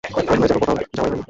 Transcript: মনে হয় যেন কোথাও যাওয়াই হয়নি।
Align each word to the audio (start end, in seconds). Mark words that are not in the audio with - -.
মনে 0.03 0.29
হয় 0.29 0.39
যেন 0.41 0.59
কোথাও 0.61 0.75
যাওয়াই 0.75 0.87
হয়নি। 1.01 1.19